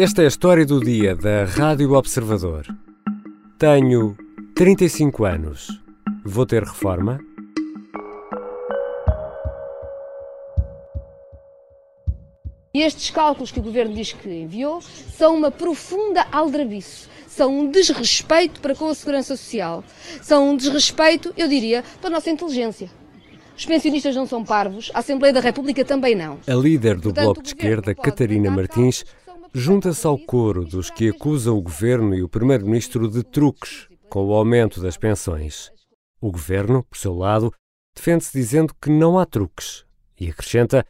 Esta 0.00 0.22
é 0.22 0.26
a 0.26 0.28
história 0.28 0.64
do 0.64 0.78
dia 0.78 1.16
da 1.16 1.44
Rádio 1.44 1.92
Observador. 1.94 2.64
Tenho 3.58 4.16
35 4.54 5.24
anos. 5.24 5.82
Vou 6.24 6.46
ter 6.46 6.62
reforma? 6.62 7.18
Estes 12.72 13.10
cálculos 13.10 13.50
que 13.50 13.58
o 13.58 13.62
Governo 13.62 13.92
diz 13.92 14.12
que 14.12 14.28
enviou 14.28 14.80
são 14.80 15.34
uma 15.34 15.50
profunda 15.50 16.28
aldrabice, 16.30 17.08
são 17.26 17.58
um 17.58 17.68
desrespeito 17.68 18.60
para 18.60 18.76
com 18.76 18.86
a 18.86 18.94
Segurança 18.94 19.36
Social, 19.36 19.82
são 20.22 20.50
um 20.50 20.56
desrespeito, 20.56 21.34
eu 21.36 21.48
diria, 21.48 21.82
para 22.00 22.06
a 22.06 22.12
nossa 22.12 22.30
inteligência. 22.30 22.88
Os 23.56 23.66
pensionistas 23.66 24.14
não 24.14 24.28
são 24.28 24.44
parvos, 24.44 24.92
a 24.94 25.00
Assembleia 25.00 25.34
da 25.34 25.40
República 25.40 25.84
também 25.84 26.14
não. 26.14 26.38
A 26.46 26.54
líder 26.54 26.94
do 26.94 27.12
Portanto, 27.12 27.24
Bloco 27.24 27.42
de 27.42 27.48
Esquerda, 27.48 27.92
Catarina 27.96 28.48
Martins, 28.48 29.04
junta-se 29.54 30.06
ao 30.06 30.18
coro 30.18 30.64
dos 30.64 30.90
que 30.90 31.08
acusam 31.08 31.56
o 31.56 31.62
Governo 31.62 32.14
e 32.14 32.22
o 32.22 32.28
Primeiro-Ministro 32.28 33.08
de 33.08 33.22
truques 33.22 33.88
com 34.08 34.26
o 34.26 34.32
aumento 34.32 34.80
das 34.80 34.96
pensões. 34.96 35.70
O 36.20 36.30
Governo, 36.30 36.82
por 36.84 36.96
seu 36.96 37.14
lado, 37.14 37.52
defende-se 37.94 38.32
dizendo 38.32 38.74
que 38.80 38.90
não 38.90 39.18
há 39.18 39.26
truques 39.26 39.84
e 40.18 40.28
acrescenta 40.28 40.84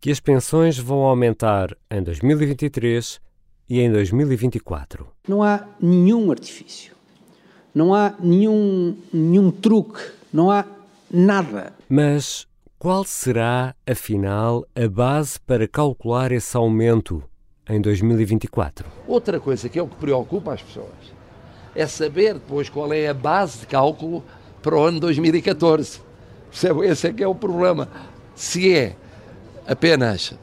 que 0.00 0.10
as 0.10 0.20
pensões 0.20 0.78
vão 0.78 1.00
aumentar 1.00 1.76
em 1.90 2.02
2023 2.02 3.20
e 3.68 3.80
em 3.80 3.92
2024. 3.92 5.06
Não 5.28 5.42
há 5.42 5.66
nenhum 5.80 6.30
artifício, 6.30 6.94
não 7.74 7.94
há 7.94 8.14
nenhum, 8.18 8.96
nenhum 9.12 9.50
truque, 9.50 10.00
não 10.32 10.50
há 10.50 10.64
nada. 11.10 11.72
Mas 11.88 12.46
qual 12.78 13.04
será, 13.04 13.74
afinal, 13.86 14.66
a 14.74 14.88
base 14.88 15.38
para 15.40 15.68
calcular 15.68 16.32
esse 16.32 16.56
aumento 16.56 17.22
em 17.68 17.80
2024? 17.80 18.86
Outra 19.06 19.38
coisa 19.38 19.68
que 19.68 19.78
é 19.78 19.82
o 19.82 19.86
que 19.88 19.96
preocupa 19.96 20.54
as 20.54 20.62
pessoas 20.62 21.20
é 21.74 21.86
saber 21.86 22.34
depois 22.34 22.68
qual 22.68 22.92
é 22.92 23.08
a 23.08 23.14
base 23.14 23.60
de 23.60 23.66
cálculo 23.66 24.24
para 24.62 24.76
o 24.76 24.82
ano 24.82 25.00
2014. 25.00 26.00
Esse 26.84 27.08
é 27.08 27.12
que 27.12 27.22
é 27.22 27.28
o 27.28 27.34
problema. 27.34 27.88
Se 28.34 28.74
é 28.74 28.96
apenas 29.66 30.34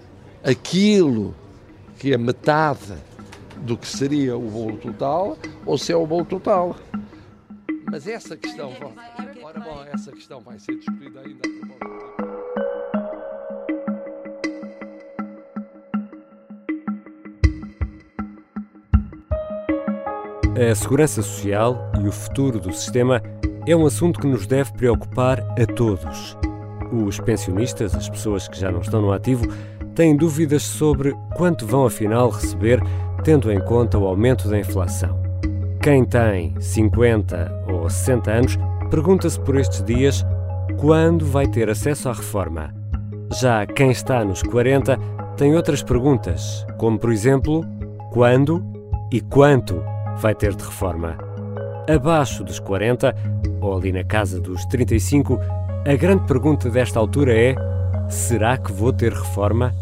aquilo 0.43 1.35
que 1.99 2.13
é 2.13 2.17
metade 2.17 2.93
do 3.57 3.77
que 3.77 3.87
seria 3.87 4.37
o 4.37 4.49
bolo 4.49 4.77
total 4.77 5.37
ou 5.65 5.77
se 5.77 5.91
é 5.91 5.95
o 5.95 6.05
bolo 6.05 6.25
total. 6.25 6.75
Mas 7.89 8.07
essa 8.07 8.37
questão, 8.37 8.73
ora 9.43 9.59
bom, 9.59 9.83
essa 9.91 10.11
questão 10.11 10.41
vai 10.41 10.59
ser 10.59 10.75
discutida 10.77 11.21
ainda. 11.21 12.26
A 20.57 20.73
segurança 20.73 21.21
social 21.21 21.91
e 22.03 22.07
o 22.07 22.11
futuro 22.11 22.59
do 22.59 22.73
sistema 22.73 23.21
é 23.67 23.75
um 23.75 23.85
assunto 23.85 24.19
que 24.19 24.25
nos 24.25 24.47
deve 24.47 24.71
preocupar 24.73 25.39
a 25.39 25.71
todos. 25.71 26.35
Os 26.91 27.19
pensionistas, 27.19 27.93
as 27.93 28.09
pessoas 28.09 28.47
que 28.47 28.59
já 28.59 28.71
não 28.71 28.81
estão 28.81 28.99
no 28.99 29.11
ativo, 29.11 29.45
têm 29.93 30.17
dúvidas 30.17 30.63
sobre 30.63 31.15
quanto 31.35 31.63
vão 31.67 31.85
afinal 31.85 32.31
receber, 32.31 32.81
tendo 33.23 33.51
em 33.51 33.59
conta 33.59 33.99
o 33.99 34.07
aumento 34.07 34.49
da 34.49 34.57
inflação. 34.57 35.21
Quem 35.79 36.03
tem 36.03 36.59
50 36.59 37.65
ou 37.71 37.87
60 37.87 38.31
anos 38.31 38.57
pergunta-se 38.89 39.39
por 39.39 39.59
estes 39.59 39.83
dias 39.83 40.25
quando 40.79 41.23
vai 41.23 41.45
ter 41.45 41.69
acesso 41.69 42.09
à 42.09 42.13
reforma. 42.13 42.73
Já 43.39 43.63
quem 43.67 43.91
está 43.91 44.25
nos 44.25 44.41
40 44.41 44.97
tem 45.37 45.55
outras 45.55 45.83
perguntas, 45.83 46.65
como 46.79 46.97
por 46.97 47.11
exemplo, 47.11 47.63
quando 48.11 48.65
e 49.11 49.21
quanto 49.21 49.83
vai 50.21 50.35
ter 50.35 50.55
de 50.55 50.63
reforma. 50.63 51.17
Abaixo 51.87 52.43
dos 52.43 52.59
40, 52.59 53.15
ou 53.61 53.77
ali 53.77 53.91
na 53.91 54.03
casa 54.03 54.39
dos 54.39 54.65
35, 54.65 55.39
a 55.85 55.95
grande 55.95 56.25
pergunta 56.25 56.69
desta 56.69 56.99
altura 56.99 57.33
é: 57.33 57.55
será 58.09 58.57
que 58.57 58.71
vou 58.71 58.91
ter 58.91 59.13
reforma? 59.13 59.73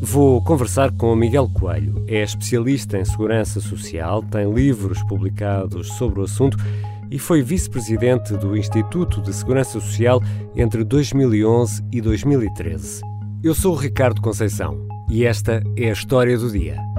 Vou 0.00 0.42
conversar 0.42 0.90
com 0.92 1.14
Miguel 1.14 1.48
Coelho. 1.54 2.04
É 2.08 2.22
especialista 2.22 2.98
em 2.98 3.04
segurança 3.04 3.60
social, 3.60 4.22
tem 4.22 4.52
livros 4.52 5.02
publicados 5.04 5.88
sobre 5.94 6.20
o 6.20 6.24
assunto 6.24 6.56
e 7.10 7.18
foi 7.18 7.42
vice-presidente 7.42 8.34
do 8.36 8.56
Instituto 8.56 9.20
de 9.20 9.32
Segurança 9.32 9.78
Social 9.78 10.20
entre 10.56 10.82
2011 10.82 11.84
e 11.92 12.00
2013. 12.00 13.02
Eu 13.44 13.54
sou 13.54 13.74
o 13.74 13.78
Ricardo 13.78 14.20
Conceição 14.20 14.86
e 15.08 15.24
esta 15.24 15.62
é 15.76 15.90
a 15.90 15.92
história 15.92 16.36
do 16.38 16.50
dia. 16.50 16.91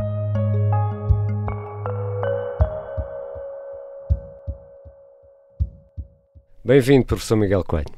Bem-vindo, 6.66 7.06
professor 7.06 7.36
Miguel 7.36 7.62
Coelho. 7.66 7.92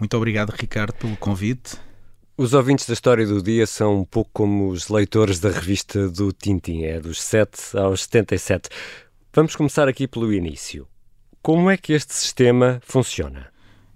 Muito 0.00 0.16
obrigado, 0.16 0.50
Ricardo, 0.50 0.94
pelo 0.94 1.16
convite. 1.16 1.76
Os 2.36 2.52
ouvintes 2.52 2.88
da 2.88 2.92
história 2.92 3.24
do 3.24 3.40
dia 3.40 3.68
são 3.68 4.00
um 4.00 4.04
pouco 4.04 4.30
como 4.32 4.68
os 4.70 4.88
leitores 4.88 5.38
da 5.38 5.48
revista 5.48 6.08
do 6.08 6.32
Tintin, 6.32 6.82
é 6.82 6.98
dos 6.98 7.22
7 7.22 7.78
aos 7.78 8.02
77. 8.02 8.68
Vamos 9.32 9.54
começar 9.54 9.86
aqui 9.86 10.08
pelo 10.08 10.32
início. 10.32 10.88
Como 11.40 11.70
é 11.70 11.76
que 11.76 11.92
este 11.92 12.12
sistema 12.14 12.80
funciona? 12.84 13.53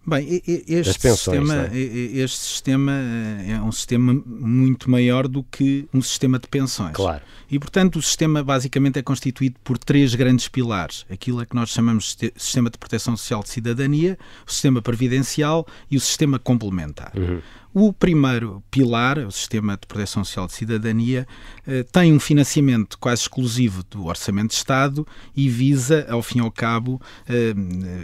Bem, 0.08 0.42
este, 0.66 0.98
pensões, 0.98 1.18
sistema, 1.18 1.68
é? 1.70 1.78
este 1.78 2.38
sistema 2.38 2.92
eh, 2.92 3.52
é 3.52 3.60
um 3.60 3.70
sistema 3.70 4.22
muito 4.24 4.90
maior 4.90 5.28
do 5.28 5.42
que 5.42 5.86
um 5.92 6.00
sistema 6.00 6.38
de 6.38 6.48
pensões. 6.48 6.94
Claro. 6.94 7.22
E, 7.50 7.58
portanto, 7.58 7.96
o 7.96 8.02
sistema 8.02 8.42
basicamente 8.42 8.98
é 8.98 9.02
constituído 9.02 9.56
por 9.62 9.76
três 9.76 10.14
grandes 10.14 10.48
pilares. 10.48 11.04
Aquilo 11.10 11.40
a 11.40 11.46
que 11.46 11.54
nós 11.54 11.68
chamamos 11.68 12.16
de 12.16 12.32
sistema 12.36 12.70
de 12.70 12.78
proteção 12.78 13.16
social 13.18 13.42
de 13.42 13.50
cidadania, 13.50 14.18
o 14.46 14.50
sistema 14.50 14.80
previdencial 14.80 15.66
e 15.90 15.96
o 15.96 16.00
sistema 16.00 16.38
complementar. 16.38 17.12
Uhum. 17.14 17.40
O 17.80 17.92
primeiro 17.92 18.60
pilar, 18.72 19.20
o 19.20 19.30
Sistema 19.30 19.76
de 19.76 19.86
Proteção 19.86 20.24
Social 20.24 20.48
de 20.48 20.52
Cidadania, 20.52 21.28
eh, 21.64 21.84
tem 21.84 22.12
um 22.12 22.18
financiamento 22.18 22.98
quase 22.98 23.22
exclusivo 23.22 23.84
do 23.88 24.06
Orçamento 24.06 24.48
de 24.48 24.54
Estado 24.54 25.06
e 25.36 25.48
visa, 25.48 26.04
ao 26.10 26.20
fim 26.20 26.38
e 26.38 26.40
ao 26.40 26.50
cabo, 26.50 27.00
eh, 27.28 27.54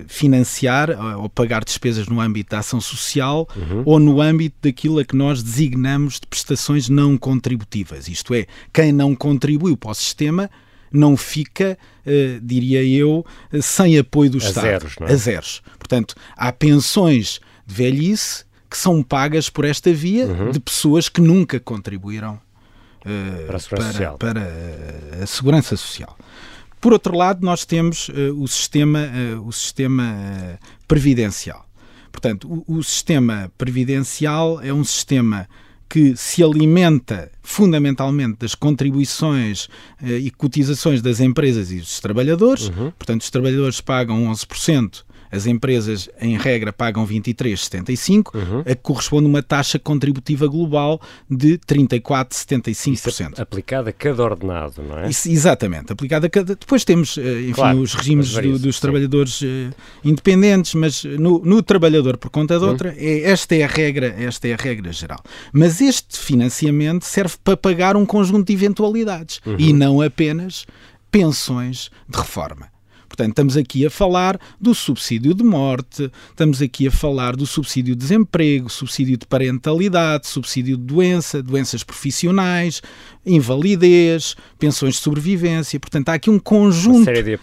financiar 0.07 0.91
ou 1.19 1.29
pagar 1.29 1.65
despesas 1.65 2.07
no 2.07 2.21
âmbito 2.21 2.51
da 2.51 2.61
ação 2.61 2.81
social 2.81 3.49
uhum. 3.57 3.83
ou 3.85 3.99
no 3.99 4.21
âmbito 4.21 4.55
daquilo 4.63 5.01
a 5.01 5.05
que 5.05 5.17
nós 5.17 5.43
designamos 5.43 6.21
de 6.21 6.27
prestações 6.29 6.89
não 6.89 7.19
contributivas. 7.19 8.07
Isto 8.07 8.33
é, 8.33 8.47
quem 8.73 8.93
não 8.93 9.13
contribuiu 9.13 9.77
para 9.77 9.91
o 9.91 9.95
sistema 9.95 10.49
não 10.93 11.17
fica, 11.17 11.77
uh, 12.07 12.41
diria 12.41 12.85
eu, 12.85 13.27
sem 13.61 13.99
apoio 13.99 14.31
do 14.31 14.39
a 14.39 14.41
Estado. 14.41 14.63
Zeros, 14.63 14.95
é? 15.01 15.13
A 15.13 15.17
zeros. 15.17 15.63
Portanto, 15.77 16.15
há 16.37 16.53
pensões 16.53 17.41
de 17.67 17.75
velhice 17.75 18.45
que 18.75 18.79
são 18.81 19.05
pagas 19.05 19.49
por 19.49 19.65
esta 19.65 19.93
via 19.93 20.27
uhum. 20.27 20.51
de 20.51 20.59
pessoas 20.59 21.09
que 21.09 21.21
nunca 21.21 21.61
contribuíram 21.61 22.41
uh, 23.07 23.47
para, 23.47 23.57
a 23.57 23.61
para, 23.93 24.13
para 24.19 24.41
uh, 24.41 25.23
a 25.23 25.27
segurança 25.27 25.77
social. 25.77 26.19
Por 26.81 26.93
outro 26.93 27.17
lado, 27.17 27.47
nós 27.47 27.65
temos 27.65 28.09
uh, 28.09 28.35
o 28.37 28.49
sistema, 28.49 29.09
o 29.47 29.53
sistema 29.53 30.59
previdencial. 30.89 31.65
Portanto, 32.11 32.65
o, 32.67 32.79
o 32.79 32.83
sistema 32.83 33.49
previdencial 33.57 34.61
é 34.61 34.75
um 34.75 34.83
sistema 34.83 35.49
que 35.89 36.17
se 36.17 36.43
alimenta 36.43 37.31
fundamentalmente 37.45 38.39
das 38.41 38.57
contribuições 38.57 39.69
e 40.03 40.29
cotizações 40.33 41.01
das 41.01 41.21
empresas 41.21 41.71
e 41.71 41.79
dos 41.79 42.01
trabalhadores. 42.01 42.71
Uhum. 42.71 42.91
Portanto, 42.91 43.21
os 43.21 43.31
trabalhadores 43.31 43.81
pagam 43.81 44.25
11% 44.33 45.05
as 45.35 45.47
empresas, 45.47 46.09
em 46.21 46.37
regra, 46.37 46.73
pagam 46.73 47.07
23,75, 47.07 48.35
uhum. 48.35 48.61
a 48.61 48.65
que 48.65 48.77
corresponde 48.77 49.27
a 49.27 49.29
uma 49.29 49.43
taxa 49.43 49.79
contributiva 49.79 50.47
global 50.47 51.01
de 51.29 51.59
34,75%. 51.59 53.41
Aplicada 53.41 53.91
a 53.91 53.93
cada 53.93 54.23
ordenado, 54.23 54.83
não 54.83 54.99
é? 54.99 55.09
Isso, 55.09 55.29
exatamente, 55.29 55.93
aplicada 55.93 56.27
a 56.27 56.31
cada. 56.31 56.55
Depois 56.55 56.85
temos, 56.85 57.19
eh, 57.19 57.43
enfim, 57.43 57.53
claro, 57.53 57.79
os 57.81 57.95
regimes 57.95 58.33
do, 58.33 58.59
dos 58.59 58.79
trabalhadores 58.79 59.43
uh, 59.43 59.47
independentes, 60.05 60.75
mas 60.75 61.05
no, 61.05 61.41
no, 61.41 61.63
trabalhador 61.63 62.17
por 62.17 62.31
conta 62.31 62.57
de 62.59 62.65
uhum. 62.65 62.71
outra, 62.71 62.91
uhum. 62.91 62.97
é, 62.99 63.23
esta 63.23 63.55
é 63.57 63.65
a 63.65 63.67
regra, 63.67 64.15
esta 64.19 64.49
é 64.49 64.55
a 64.55 64.57
regra 64.57 64.93
geral. 64.93 65.21
Mas 65.53 65.81
este 65.81 66.19
financiamento 66.19 67.05
serve 67.05 67.35
para 67.43 67.57
pagar 67.57 67.97
um 67.97 68.07
conjunto 68.07 68.47
de 68.47 68.53
eventualidades 68.53 69.41
uhum. 69.45 69.57
e 69.59 69.73
não 69.73 70.01
apenas 70.01 70.67
pensões 71.11 71.91
de 72.09 72.19
reforma. 72.19 72.74
Portanto, 73.15 73.31
estamos 73.31 73.57
aqui 73.57 73.87
a 73.87 73.91
falar 73.91 74.41
do 74.61 74.75
subsídio 74.75 75.33
de 75.35 75.45
morte, 75.45 76.11
estamos 76.31 76.61
aqui 76.61 76.89
a 76.89 76.91
falar 76.91 77.37
do 77.37 77.47
subsídio 77.47 77.95
de 77.95 78.01
desemprego, 78.01 78.69
subsídio 78.69 79.17
de 79.17 79.25
parentalidade, 79.25 80.27
subsídio 80.27 80.77
de 80.77 80.83
doença, 80.83 81.41
doenças 81.41 81.85
profissionais, 81.85 82.83
invalidez, 83.25 84.35
pensões 84.59 84.97
de 84.97 85.01
sobrevivência. 85.01 85.79
Portanto, 85.79 86.09
há 86.09 86.15
aqui 86.15 86.29
um 86.29 86.41
conjunto 86.41 87.05
de, 87.05 87.23
de 87.23 87.39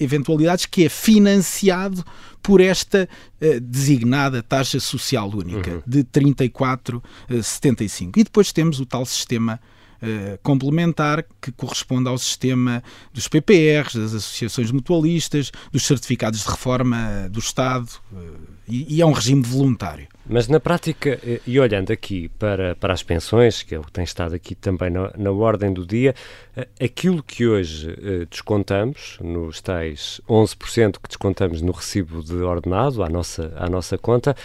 eventualidades 0.00 0.64
que 0.64 0.86
é 0.86 0.88
financiado 0.88 2.02
por 2.42 2.62
esta 2.62 3.06
uh, 3.06 3.60
designada 3.60 4.42
taxa 4.42 4.80
social 4.80 5.28
única 5.28 5.72
uhum. 5.72 5.82
de 5.86 6.04
34,75. 6.04 8.16
E 8.16 8.24
depois 8.24 8.50
temos 8.50 8.80
o 8.80 8.86
tal 8.86 9.04
sistema 9.04 9.60
uh, 10.02 10.38
complementar 10.42 11.24
que 11.40 11.52
corresponde 11.52 12.08
ao 12.08 12.18
sistema 12.18 12.82
dos 13.12 13.28
PPRs, 13.28 13.94
das 13.94 14.14
associações 14.14 14.70
mutualistas, 14.70 15.50
dos 15.72 15.86
certificados 15.86 16.40
de 16.40 16.48
reforma 16.48 17.28
do 17.30 17.38
Estado, 17.38 17.88
uh, 18.12 18.50
e, 18.68 18.96
e 18.96 19.02
é 19.02 19.06
um 19.06 19.12
regime 19.12 19.42
voluntário. 19.42 20.06
Mas 20.28 20.46
na 20.46 20.60
prática, 20.60 21.18
e 21.44 21.58
olhando 21.58 21.92
aqui 21.92 22.28
para, 22.38 22.76
para 22.76 22.92
as 22.94 23.02
pensões, 23.02 23.64
que 23.64 23.74
é 23.74 23.78
o 23.78 23.82
que 23.82 23.90
tem 23.90 24.04
estado 24.04 24.32
aqui 24.32 24.54
também 24.54 24.88
na, 24.88 25.12
na 25.18 25.32
ordem 25.32 25.72
do 25.72 25.84
dia, 25.84 26.14
aquilo 26.80 27.20
que 27.20 27.48
hoje 27.48 27.96
descontamos, 28.30 29.18
nos 29.20 29.60
tais 29.60 30.20
11% 30.28 30.98
que 31.02 31.08
descontamos 31.08 31.60
no 31.60 31.72
recibo 31.72 32.22
de 32.22 32.36
ordenado 32.36 33.02
à 33.02 33.08
nossa, 33.08 33.52
à 33.56 33.68
nossa 33.68 33.98
conta, 33.98 34.36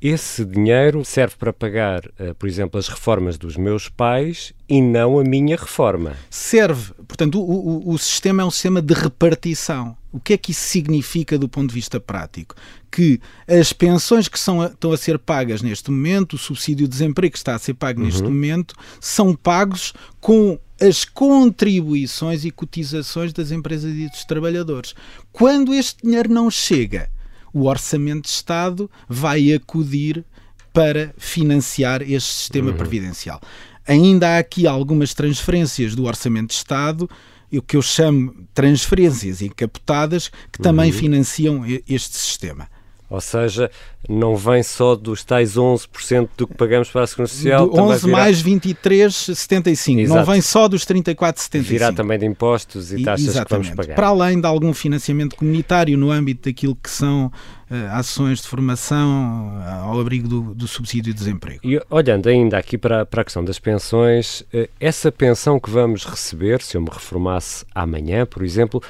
esse 0.00 0.44
dinheiro 0.44 1.04
serve 1.04 1.36
para 1.36 1.52
pagar, 1.52 2.06
uh, 2.18 2.34
por 2.38 2.48
exemplo, 2.48 2.78
as 2.78 2.88
reformas 2.88 3.36
dos 3.36 3.56
meus 3.56 3.88
pais 3.88 4.52
e 4.68 4.80
não 4.80 5.18
a 5.18 5.24
minha 5.24 5.56
reforma. 5.56 6.16
Serve. 6.30 6.94
Portanto, 7.06 7.38
o, 7.38 7.88
o, 7.88 7.90
o, 7.90 7.98
sistema 7.98 8.42
é 8.42 8.46
um 8.46 8.50
sistema 8.50 8.80
de 8.80 8.94
repartição. 8.94 9.94
O 10.10 10.18
que 10.18 10.32
é 10.32 10.38
que 10.38 10.52
isso 10.52 10.62
significa 10.62 11.38
do 11.38 11.48
ponto 11.48 11.68
de 11.68 11.74
vista 11.74 12.00
prático? 12.00 12.54
Que 12.90 13.20
as 13.46 13.72
pensões 13.72 14.26
que 14.26 14.38
são, 14.38 14.64
estão 14.64 14.90
a 14.90 14.96
ser 14.96 15.18
pagas 15.18 15.60
neste 15.60 15.90
momento, 15.90 16.34
o 16.34 16.38
subsídio 16.38 16.86
de 16.86 16.92
desemprego 16.92 17.32
que 17.32 17.38
está 17.38 17.54
a 17.54 17.58
ser 17.58 17.74
pago 17.74 18.00
uhum. 18.00 18.06
neste 18.06 18.22
momento, 18.22 18.74
são 19.00 19.34
pagos 19.36 19.92
com 20.18 20.58
as 20.80 21.04
contribuições 21.04 22.44
e 22.44 22.50
cotizações 22.50 23.34
das 23.34 23.50
empresas 23.50 23.94
e 23.94 24.08
dos 24.08 24.24
trabalhadores. 24.24 24.94
Quando 25.30 25.74
este 25.74 26.02
dinheiro 26.02 26.32
não 26.32 26.50
chega 26.50 27.10
o 27.52 27.66
Orçamento 27.66 28.22
de 28.22 28.30
Estado 28.30 28.90
vai 29.08 29.52
acudir 29.52 30.24
para 30.72 31.12
financiar 31.18 32.02
este 32.02 32.32
sistema 32.32 32.70
uhum. 32.70 32.76
previdencial. 32.76 33.40
Ainda 33.86 34.36
há 34.36 34.38
aqui 34.38 34.66
algumas 34.66 35.14
transferências 35.14 35.94
do 35.94 36.04
Orçamento 36.04 36.48
de 36.48 36.54
Estado, 36.54 37.10
o 37.52 37.60
que 37.60 37.76
eu 37.76 37.82
chamo 37.82 38.46
transferências 38.54 39.42
encapotadas, 39.42 40.30
que 40.52 40.62
também 40.62 40.92
uhum. 40.92 40.96
financiam 40.96 41.64
este 41.88 42.16
sistema. 42.16 42.68
Ou 43.10 43.20
seja, 43.20 43.68
não 44.08 44.36
vem 44.36 44.62
só 44.62 44.94
dos 44.94 45.24
tais 45.24 45.56
11% 45.56 46.28
do 46.36 46.46
que 46.46 46.54
pagamos 46.54 46.88
para 46.88 47.02
a 47.02 47.06
Segurança 47.08 47.34
Social. 47.34 47.68
Do 47.68 47.76
11 47.76 48.06
virá... 48.06 48.18
mais 48.18 48.40
23,75. 48.40 50.06
Não 50.06 50.24
vem 50.24 50.40
só 50.40 50.68
dos 50.68 50.84
34,75. 50.84 51.62
Virá 51.62 51.92
também 51.92 52.20
de 52.20 52.24
impostos 52.24 52.92
e 52.92 53.02
taxas 53.02 53.26
Exatamente. 53.26 53.70
que 53.70 53.74
vamos 53.74 53.88
pagar. 53.88 53.96
Para 53.96 54.06
além 54.06 54.40
de 54.40 54.46
algum 54.46 54.72
financiamento 54.72 55.34
comunitário 55.34 55.98
no 55.98 56.12
âmbito 56.12 56.48
daquilo 56.48 56.76
que 56.76 56.88
são 56.88 57.26
uh, 57.26 57.74
ações 57.90 58.42
de 58.42 58.46
formação 58.46 59.58
uh, 59.58 59.88
ao 59.88 60.00
abrigo 60.00 60.28
do, 60.28 60.54
do, 60.54 60.68
subsídio 60.68 61.12
de 61.12 61.18
desemprego. 61.18 61.60
E 61.64 61.82
olhando 61.90 62.28
ainda 62.28 62.58
aqui 62.58 62.78
para, 62.78 63.04
para 63.04 63.22
a 63.22 63.24
questão 63.24 63.44
das 63.44 63.58
pensões, 63.58 64.42
uh, 64.54 64.68
essa 64.78 65.10
pensão 65.10 65.58
que 65.58 65.68
vamos 65.68 66.04
receber, 66.04 66.62
se 66.62 66.76
eu 66.76 66.80
me 66.80 66.90
reformasse 66.90 67.64
amanhã, 67.74 68.24
por 68.24 68.44
exemplo, 68.44 68.80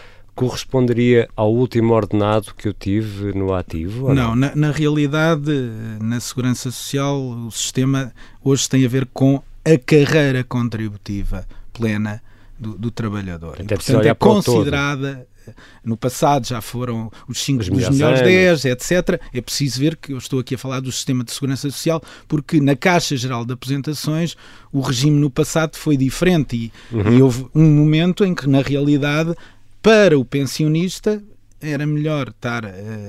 corresponderia 0.40 1.28
ao 1.36 1.52
último 1.52 1.92
ordenado 1.92 2.54
que 2.56 2.66
eu 2.66 2.72
tive 2.72 3.34
no 3.34 3.52
ativo? 3.52 4.08
Não, 4.08 4.30
não? 4.30 4.36
Na, 4.36 4.56
na, 4.56 4.70
realidade, 4.70 5.52
na 6.00 6.18
Segurança 6.18 6.70
Social, 6.70 7.20
o 7.20 7.50
sistema 7.50 8.10
hoje 8.42 8.66
tem 8.66 8.86
a 8.86 8.88
ver 8.88 9.06
com 9.12 9.42
a 9.62 9.76
carreira 9.76 10.42
contributiva 10.42 11.46
plena 11.74 12.22
do, 12.58 12.72
do 12.72 12.90
trabalhador. 12.90 13.58
Até 13.60 13.74
e, 13.74 13.76
portanto, 13.76 14.06
é 14.06 14.14
considerada. 14.14 15.26
No 15.84 15.96
passado 15.96 16.46
já 16.46 16.60
foram 16.60 17.10
os 17.28 17.42
5 17.42 17.58
dos 17.58 17.88
melhores 17.90 18.20
10, 18.20 18.64
etc. 18.66 19.20
É 19.34 19.40
preciso 19.42 19.80
ver 19.80 19.96
que 19.96 20.12
eu 20.12 20.18
estou 20.18 20.38
aqui 20.38 20.54
a 20.54 20.58
falar 20.58 20.80
do 20.80 20.92
sistema 20.92 21.22
de 21.22 21.32
segurança 21.32 21.68
social, 21.70 22.00
porque 22.26 22.60
na 22.60 22.76
Caixa 22.76 23.16
Geral 23.16 23.44
de 23.44 23.52
Apresentações 23.52 24.36
o 24.72 24.80
regime 24.80 25.18
no 25.18 25.28
passado 25.28 25.76
foi 25.76 25.96
diferente 25.98 26.56
e, 26.56 26.94
uhum. 26.94 27.12
e 27.12 27.22
houve 27.22 27.46
um 27.54 27.68
momento 27.70 28.24
em 28.24 28.34
que, 28.34 28.48
na 28.48 28.62
realidade, 28.62 29.34
para 29.82 30.18
o 30.18 30.24
pensionista 30.24 31.22
era 31.60 31.86
melhor 31.86 32.28
estar 32.28 32.64
uh, 32.64 32.68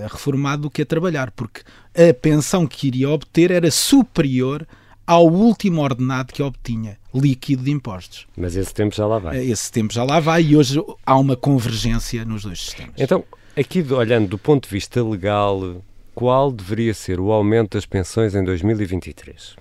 reformado 0.09 0.63
do 0.63 0.69
que 0.69 0.81
a 0.81 0.85
trabalhar, 0.85 1.31
porque 1.31 1.61
a 1.95 2.13
pensão 2.13 2.67
que 2.67 2.87
iria 2.87 3.09
obter 3.09 3.51
era 3.51 3.71
superior 3.71 4.67
ao 5.07 5.27
último 5.27 5.81
ordenado 5.81 6.33
que 6.33 6.43
obtinha, 6.43 6.97
líquido 7.13 7.63
de 7.63 7.71
impostos. 7.71 8.27
Mas 8.35 8.55
esse 8.55 8.73
tempo 8.73 8.95
já 8.95 9.05
lá 9.05 9.19
vai. 9.19 9.37
Eh, 9.37 9.45
esse 9.45 9.71
tempo 9.71 9.93
já 9.93 10.03
lá 10.03 10.19
vai 10.19 10.43
e 10.43 10.55
hoje 10.55 10.81
há 11.05 11.17
uma 11.17 11.35
convergência 11.35 12.23
nos 12.23 12.43
dois 12.43 12.61
sistemas. 12.61 12.93
Então, 12.97 13.23
aqui 13.57 13.81
olhando 13.91 14.29
do 14.29 14.37
ponto 14.37 14.67
de 14.67 14.73
vista 14.73 15.03
legal, 15.03 15.81
qual 16.13 16.51
deveria 16.51 16.93
ser 16.93 17.19
o 17.19 17.31
aumento 17.31 17.77
das 17.77 17.85
pensões 17.85 18.35
em 18.35 18.43
2023? 18.43 19.55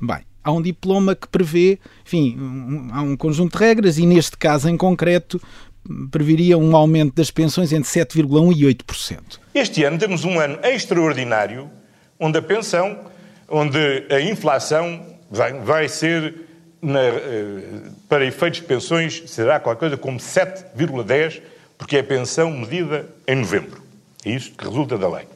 Bem, 0.00 0.20
há 0.42 0.52
um 0.52 0.60
diploma 0.60 1.14
que 1.14 1.28
prevê, 1.28 1.78
enfim, 2.04 2.36
um, 2.38 2.90
há 2.92 3.02
um 3.02 3.16
conjunto 3.16 3.56
de 3.56 3.64
regras 3.64 3.98
e 3.98 4.06
neste 4.06 4.36
caso 4.36 4.68
em 4.68 4.76
concreto 4.76 5.40
previria 6.10 6.56
um 6.56 6.76
aumento 6.76 7.14
das 7.14 7.30
pensões 7.30 7.72
entre 7.72 7.88
7,1% 7.88 8.56
e 8.56 8.62
8%. 8.62 9.18
Este 9.54 9.84
ano 9.84 9.98
temos 9.98 10.24
um 10.24 10.38
ano 10.38 10.58
extraordinário, 10.62 11.70
onde 12.18 12.38
a 12.38 12.42
pensão, 12.42 12.98
onde 13.48 13.78
a 14.10 14.20
inflação 14.20 15.04
vai, 15.30 15.52
vai 15.54 15.88
ser, 15.88 16.34
na, 16.80 17.00
eh, 17.00 17.62
para 18.08 18.24
efeitos 18.24 18.60
de 18.60 18.66
pensões, 18.66 19.22
será 19.26 19.58
qualquer 19.58 19.80
coisa 19.80 19.96
como 19.96 20.18
7,10%, 20.18 21.42
porque 21.76 21.96
é 21.96 22.00
a 22.00 22.04
pensão 22.04 22.50
medida 22.50 23.08
em 23.26 23.36
novembro. 23.36 23.82
É 24.24 24.30
isso 24.30 24.52
que 24.52 24.64
resulta 24.64 24.96
da 24.96 25.08
lei. 25.08 25.26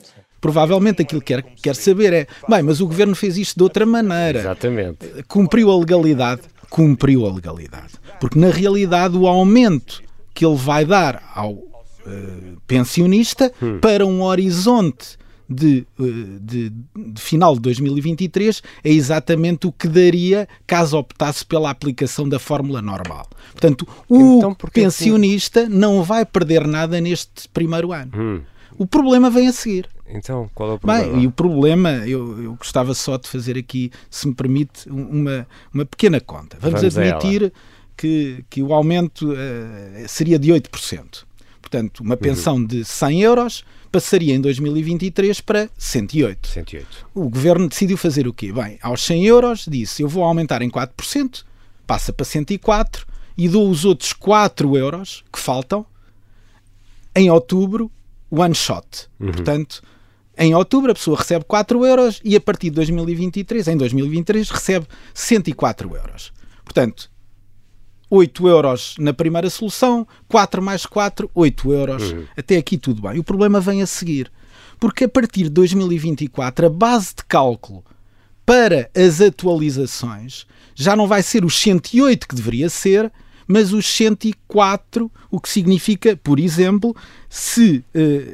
Provavelmente 0.40 1.02
aquilo 1.02 1.20
que 1.20 1.34
quer, 1.34 1.42
quer 1.42 1.74
saber 1.74 2.12
é, 2.12 2.26
bem, 2.48 2.62
mas 2.62 2.80
o 2.80 2.86
governo 2.86 3.16
fez 3.16 3.36
isto 3.36 3.56
de 3.56 3.62
outra 3.64 3.84
maneira. 3.84 4.40
Exatamente. 4.40 5.24
Cumpriu 5.26 5.70
a 5.70 5.76
legalidade? 5.76 6.42
Cumpriu 6.70 7.26
a 7.26 7.32
legalidade. 7.32 7.94
Porque 8.20 8.38
na 8.38 8.50
realidade 8.50 9.16
o 9.16 9.26
aumento 9.26 10.05
que 10.36 10.44
ele 10.44 10.54
vai 10.54 10.84
dar 10.84 11.32
ao 11.34 11.54
uh, 11.54 12.60
pensionista 12.66 13.50
hum. 13.60 13.78
para 13.80 14.04
um 14.04 14.22
horizonte 14.22 15.16
de, 15.48 15.86
uh, 15.98 16.38
de, 16.42 16.70
de, 16.94 17.20
final 17.20 17.54
de 17.54 17.62
2023 17.62 18.62
é 18.84 18.90
exatamente 18.90 19.66
o 19.66 19.72
que 19.72 19.88
daria 19.88 20.46
caso 20.66 20.98
optasse 20.98 21.44
pela 21.46 21.70
aplicação 21.70 22.28
da 22.28 22.38
fórmula 22.38 22.82
normal. 22.82 23.26
Portanto, 23.52 23.88
o 24.06 24.36
então, 24.36 24.54
pensionista 24.70 25.62
assim? 25.62 25.72
não 25.72 26.02
vai 26.02 26.26
perder 26.26 26.66
nada 26.66 27.00
neste 27.00 27.48
primeiro 27.48 27.94
ano. 27.94 28.12
Hum. 28.14 28.40
O 28.76 28.86
problema 28.86 29.30
vem 29.30 29.48
a 29.48 29.52
seguir. 29.54 29.88
Então, 30.06 30.50
qual 30.54 30.72
é 30.72 30.74
o 30.74 30.78
problema? 30.78 31.12
Bem, 31.14 31.22
e 31.22 31.26
o 31.26 31.30
problema, 31.30 31.90
eu, 32.06 32.42
eu 32.42 32.54
gostava 32.56 32.92
só 32.92 33.16
de 33.16 33.26
fazer 33.26 33.56
aqui, 33.56 33.90
se 34.10 34.28
me 34.28 34.34
permite, 34.34 34.86
uma, 34.86 35.46
uma 35.72 35.86
pequena 35.86 36.20
conta. 36.20 36.58
Vamos, 36.60 36.82
Vamos 36.82 36.98
admitir 36.98 37.52
que, 37.96 38.44
que 38.50 38.62
o 38.62 38.72
aumento 38.72 39.32
uh, 39.32 40.08
seria 40.08 40.38
de 40.38 40.50
8%. 40.52 41.24
Portanto, 41.60 42.00
uma 42.00 42.14
uhum. 42.14 42.20
pensão 42.20 42.54
uhum. 42.56 42.66
de 42.66 42.84
100 42.84 43.22
euros 43.22 43.64
passaria 43.90 44.34
em 44.34 44.40
2023 44.40 45.40
para 45.40 45.70
108. 45.76 46.48
108. 46.48 47.08
O 47.14 47.28
governo 47.28 47.68
decidiu 47.68 47.96
fazer 47.96 48.28
o 48.28 48.32
quê? 48.32 48.52
Bem, 48.52 48.78
aos 48.82 49.02
100 49.02 49.24
euros 49.24 49.66
disse 49.66 50.02
eu 50.02 50.08
vou 50.08 50.22
aumentar 50.22 50.62
em 50.62 50.70
4%, 50.70 51.44
passa 51.86 52.12
para 52.12 52.24
104 52.24 53.06
e 53.36 53.48
dou 53.48 53.68
os 53.68 53.84
outros 53.84 54.12
4 54.12 54.76
euros 54.76 55.24
que 55.32 55.40
faltam 55.40 55.84
em 57.14 57.30
outubro, 57.30 57.90
one 58.30 58.54
shot. 58.54 59.08
Uhum. 59.18 59.32
Portanto, 59.32 59.82
em 60.38 60.54
outubro 60.54 60.92
a 60.92 60.94
pessoa 60.94 61.16
recebe 61.16 61.44
4 61.46 61.84
euros 61.86 62.20
e 62.22 62.36
a 62.36 62.40
partir 62.40 62.68
de 62.70 62.76
2023, 62.76 63.68
em 63.68 63.76
2023, 63.76 64.50
recebe 64.50 64.86
104 65.14 65.96
euros. 65.96 66.32
Portanto, 66.64 67.10
8 68.08 68.48
euros 68.48 68.94
na 68.98 69.12
primeira 69.12 69.50
solução, 69.50 70.06
4 70.28 70.62
mais 70.62 70.86
4, 70.86 71.30
8 71.34 71.72
euros. 71.72 72.12
Uhum. 72.12 72.24
Até 72.36 72.56
aqui 72.56 72.78
tudo 72.78 73.02
bem. 73.02 73.18
O 73.18 73.24
problema 73.24 73.60
vem 73.60 73.82
a 73.82 73.86
seguir. 73.86 74.30
Porque 74.78 75.04
a 75.04 75.08
partir 75.08 75.44
de 75.44 75.50
2024, 75.50 76.66
a 76.66 76.70
base 76.70 77.14
de 77.16 77.24
cálculo 77.24 77.84
para 78.44 78.88
as 78.94 79.20
atualizações 79.20 80.46
já 80.74 80.94
não 80.94 81.08
vai 81.08 81.22
ser 81.22 81.44
os 81.44 81.58
108 81.58 82.28
que 82.28 82.34
deveria 82.34 82.68
ser, 82.68 83.10
mas 83.46 83.72
os 83.72 83.86
104, 83.86 85.10
o 85.30 85.40
que 85.40 85.48
significa, 85.48 86.16
por 86.16 86.38
exemplo, 86.38 86.94
se 87.28 87.78
uh, 87.78 87.82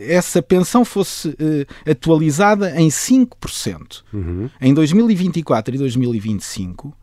essa 0.01 0.43
pensão 0.43 0.85
fosse 0.85 1.29
uh, 1.29 1.91
atualizada 1.91 2.79
em 2.81 2.89
5%. 2.89 4.03
Uhum. 4.13 4.51
Em 4.61 4.75
2024 4.75 5.75
e 5.75 5.79
2025, 5.79 6.95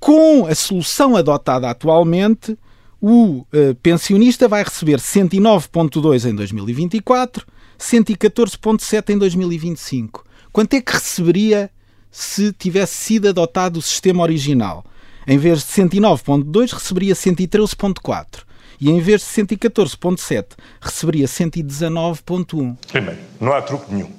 com 0.00 0.46
a 0.46 0.54
solução 0.54 1.16
adotada 1.16 1.68
atualmente, 1.68 2.56
o 3.00 3.40
uh, 3.40 3.74
pensionista 3.82 4.48
vai 4.48 4.62
receber 4.62 4.98
109,2 4.98 6.28
em 6.28 6.34
2024, 6.34 7.46
114,7 7.78 9.10
em 9.10 9.18
2025. 9.18 10.24
Quanto 10.52 10.74
é 10.74 10.80
que 10.80 10.92
receberia 10.92 11.70
se 12.10 12.52
tivesse 12.52 12.94
sido 12.94 13.28
adotado 13.28 13.78
o 13.78 13.82
sistema 13.82 14.22
original? 14.22 14.84
Em 15.26 15.36
vez 15.36 15.58
de 15.58 15.66
109,2, 15.66 16.72
receberia 16.72 17.14
113,4. 17.14 18.46
E 18.80 18.90
em 18.90 19.00
vez 19.00 19.20
de 19.20 19.26
114,7, 19.26 20.52
receberia 20.80 21.26
119,1. 21.26 22.76
Primeiro, 22.86 23.20
não 23.40 23.52
há 23.52 23.60
truque 23.60 23.92
nenhum. 23.92 24.10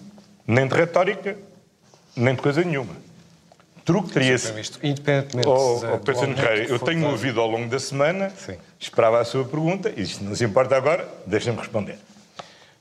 Nem 0.45 0.67
de 0.67 0.75
retórica, 0.75 1.37
nem 2.15 2.35
de 2.35 2.41
coisa 2.41 2.63
nenhuma 2.63 3.08
truque 3.89 4.11
teria 4.11 4.37
sido. 4.37 4.59
Independentemente. 4.83 5.47
Oh, 5.47 5.77
oh, 5.77 5.97
Pedro 5.97 6.35
eu 6.67 6.77
tenho 6.77 7.07
ouvido 7.07 7.41
ao 7.41 7.49
longo 7.49 7.67
da 7.67 7.79
semana, 7.79 8.29
Sim. 8.29 8.55
esperava 8.79 9.19
a 9.19 9.25
sua 9.25 9.43
pergunta, 9.43 9.91
e 9.97 10.03
isto 10.03 10.23
não 10.23 10.35
se 10.35 10.45
importa 10.45 10.77
agora, 10.77 11.11
deixem-me 11.25 11.57
responder. 11.57 11.97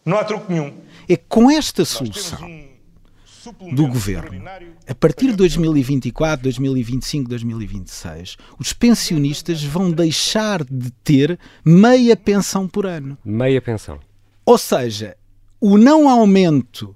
Não 0.04 0.18
há 0.18 0.24
truque 0.24 0.52
nenhum. 0.52 0.74
É 1.08 1.16
com 1.16 1.50
esta 1.50 1.82
solução 1.86 2.46
um 3.62 3.74
do 3.74 3.86
governo, 3.86 4.42
a 4.86 4.94
partir 4.94 5.28
de 5.28 5.36
2024, 5.36 6.42
2025, 6.42 7.30
2026, 7.30 8.36
os 8.58 8.74
pensionistas 8.74 9.64
vão 9.64 9.90
deixar 9.90 10.62
de 10.62 10.90
ter 11.02 11.38
meia 11.64 12.14
pensão 12.14 12.68
por 12.68 12.84
ano. 12.84 13.16
Meia 13.24 13.62
pensão. 13.62 13.98
Ou 14.44 14.58
seja, 14.58 15.16
o 15.58 15.78
não 15.78 16.10
aumento 16.10 16.94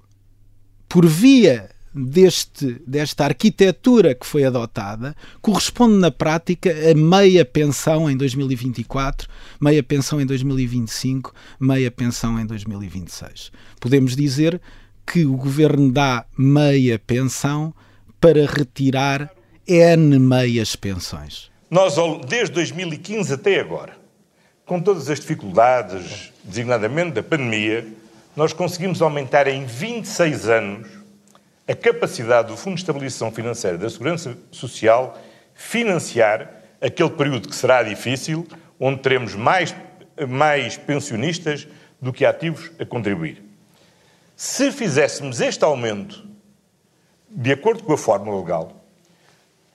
por 0.87 1.07
via 1.07 1.72
deste, 1.93 2.81
desta 2.87 3.25
arquitetura 3.25 4.15
que 4.15 4.25
foi 4.25 4.43
adotada 4.43 5.15
corresponde 5.41 5.95
na 5.95 6.09
prática 6.09 6.71
a 6.89 6.95
meia 6.95 7.45
pensão 7.45 8.09
em 8.09 8.17
2024, 8.17 9.27
meia 9.61 9.83
pensão 9.83 10.19
em 10.19 10.25
2025, 10.25 11.33
meia 11.59 11.91
pensão 11.91 12.39
em 12.39 12.45
2026. 12.45 13.51
Podemos 13.79 14.15
dizer 14.15 14.59
que 15.05 15.25
o 15.25 15.35
governo 15.35 15.91
dá 15.91 16.25
meia 16.37 16.97
pensão 16.97 17.73
para 18.19 18.45
retirar 18.45 19.29
N 19.67 20.17
meias 20.17 20.75
pensões. 20.75 21.51
Nós, 21.69 21.95
desde 22.27 22.53
2015 22.53 23.33
até 23.33 23.59
agora, 23.59 23.97
com 24.65 24.79
todas 24.79 25.09
as 25.09 25.19
dificuldades, 25.19 26.31
designadamente 26.43 27.11
da 27.11 27.23
pandemia, 27.23 27.85
nós 28.35 28.53
conseguimos 28.53 29.01
aumentar 29.01 29.47
em 29.47 29.65
26 29.65 30.49
anos 30.49 31.02
a 31.67 31.73
capacidade 31.73 32.49
do 32.49 32.57
Fundo 32.57 32.75
de 32.75 32.81
Estabilização 32.81 33.31
Financeira 33.31 33.77
da 33.77 33.89
Segurança 33.89 34.37
Social 34.51 35.17
financiar 35.53 36.63
aquele 36.81 37.11
período 37.11 37.47
que 37.47 37.55
será 37.55 37.81
difícil, 37.83 38.45
onde 38.79 38.99
teremos 39.01 39.35
mais, 39.35 39.73
mais 40.27 40.77
pensionistas 40.77 41.67
do 42.01 42.11
que 42.11 42.25
ativos 42.25 42.71
a 42.79 42.85
contribuir. 42.85 43.41
Se 44.35 44.71
fizéssemos 44.71 45.39
este 45.39 45.63
aumento 45.63 46.27
de 47.29 47.51
acordo 47.51 47.83
com 47.83 47.93
a 47.93 47.97
fórmula 47.97 48.39
legal, 48.39 48.83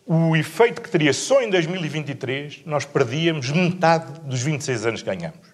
o 0.07 0.37
efeito 0.37 0.81
que 0.81 0.91
teria 0.91 1.13
só 1.13 1.43
em 1.43 1.51
2023, 1.51 2.63
nós 2.65 2.85
perdíamos 2.85 3.51
metade 3.51 4.21
dos 4.21 4.43
26 4.43 4.87
anos 4.87 5.03
que 5.03 5.15
ganhamos. 5.15 5.49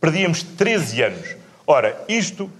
Perdíamos 0.00 0.42
13 0.42 1.02
anos. 1.02 1.36
Ora, 1.66 2.04
isto, 2.08 2.50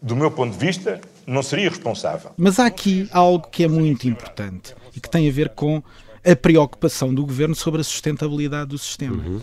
do 0.00 0.14
meu 0.14 0.30
ponto 0.30 0.56
de 0.56 0.66
vista, 0.66 1.00
não 1.26 1.42
seria 1.42 1.68
responsável. 1.68 2.30
Mas 2.36 2.58
há 2.58 2.66
aqui 2.66 3.08
algo 3.12 3.48
que 3.50 3.64
é 3.64 3.68
muito 3.68 4.08
importante 4.08 4.74
e 4.94 5.00
que 5.00 5.08
tem 5.08 5.28
a 5.28 5.32
ver 5.32 5.50
com 5.50 5.82
a 6.24 6.34
preocupação 6.34 7.14
do 7.14 7.24
governo 7.24 7.54
sobre 7.54 7.80
a 7.80 7.84
sustentabilidade 7.84 8.70
do 8.70 8.78
sistema. 8.78 9.22
Uhum. 9.22 9.40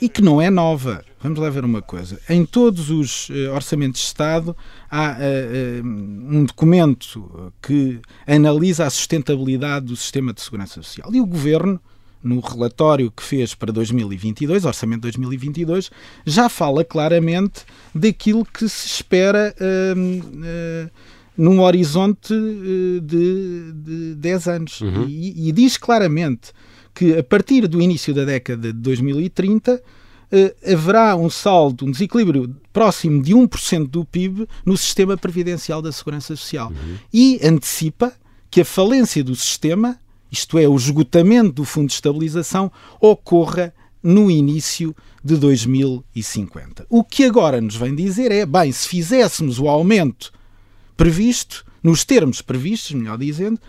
E 0.00 0.08
que 0.08 0.22
não 0.22 0.40
é 0.40 0.48
nova. 0.48 1.04
Vamos 1.20 1.40
lá 1.40 1.50
ver 1.50 1.64
uma 1.64 1.82
coisa. 1.82 2.20
Em 2.28 2.44
todos 2.44 2.88
os 2.88 3.28
uh, 3.30 3.52
orçamentos 3.52 4.00
de 4.00 4.06
Estado 4.06 4.56
há 4.88 5.10
uh, 5.10 5.84
uh, 5.84 5.86
um 5.86 6.44
documento 6.44 7.52
que 7.60 8.00
analisa 8.26 8.86
a 8.86 8.90
sustentabilidade 8.90 9.86
do 9.86 9.96
sistema 9.96 10.32
de 10.32 10.40
segurança 10.40 10.74
social. 10.74 11.12
E 11.12 11.20
o 11.20 11.26
governo, 11.26 11.80
no 12.22 12.40
relatório 12.40 13.10
que 13.10 13.22
fez 13.22 13.54
para 13.54 13.72
2022, 13.72 14.64
orçamento 14.64 15.02
de 15.02 15.12
2022, 15.12 15.90
já 16.26 16.48
fala 16.48 16.84
claramente 16.84 17.64
daquilo 17.94 18.44
que 18.44 18.68
se 18.68 18.86
espera 18.86 19.54
uh, 19.60 20.90
num 21.36 21.60
horizonte 21.60 22.34
uh, 22.34 23.00
de, 23.00 23.72
de 23.72 24.14
10 24.16 24.48
anos. 24.48 24.80
Uhum. 24.80 25.06
E, 25.08 25.48
e, 25.48 25.52
diz 25.52 25.76
claramente 25.76 26.52
que 26.94 27.16
a 27.16 27.22
partir 27.22 27.68
do 27.68 27.80
início 27.80 28.12
da 28.12 28.24
década 28.24 28.72
de 28.72 28.78
2030 28.80 29.74
uh, 29.74 30.72
haverá 30.72 31.14
um 31.14 31.30
saldo, 31.30 31.86
um 31.86 31.90
desequilíbrio 31.92 32.54
próximo 32.72 33.22
de 33.22 33.32
1% 33.32 33.88
do 33.88 34.04
PIB 34.04 34.48
no 34.66 34.76
sistema 34.76 35.16
previdencial 35.16 35.80
da 35.80 35.92
Segurança 35.92 36.34
Social. 36.34 36.70
Uhum. 36.70 36.96
E 37.12 37.40
antecipa 37.42 38.12
que 38.50 38.62
a 38.62 38.64
falência 38.64 39.22
do 39.22 39.36
sistema 39.36 39.98
isto 40.30 40.58
é, 40.58 40.68
o 40.68 40.76
esgotamento 40.76 41.52
do 41.52 41.64
Fundo 41.64 41.88
de 41.88 41.94
Estabilização, 41.94 42.70
ocorra 43.00 43.74
no 44.02 44.30
início 44.30 44.94
de 45.24 45.36
2050. 45.36 46.86
O 46.88 47.02
que 47.02 47.24
agora 47.24 47.60
nos 47.60 47.76
vem 47.76 47.94
dizer 47.94 48.30
é, 48.30 48.46
bem, 48.46 48.70
se 48.72 48.88
fizéssemos 48.88 49.58
o 49.58 49.68
aumento 49.68 50.32
previsto, 50.96 51.64
nos 51.82 52.04
termos 52.04 52.42
previstos, 52.42 52.92
melhor 52.92 53.18
dizendo, 53.18 53.60